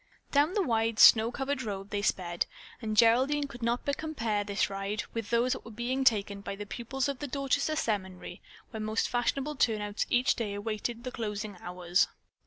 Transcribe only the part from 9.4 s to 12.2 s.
turnouts each day awaited the closing hours.